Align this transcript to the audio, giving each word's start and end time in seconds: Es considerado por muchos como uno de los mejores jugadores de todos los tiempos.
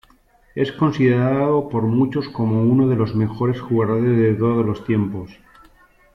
Es 0.55 0.71
considerado 0.71 1.69
por 1.69 1.83
muchos 1.83 2.27
como 2.29 2.59
uno 2.63 2.87
de 2.87 2.95
los 2.95 3.13
mejores 3.13 3.61
jugadores 3.61 4.17
de 4.17 4.33
todos 4.33 4.65
los 4.65 4.83
tiempos. 4.83 5.29